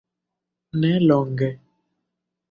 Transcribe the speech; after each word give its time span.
Ne 0.79 0.89
longe. 1.01 1.49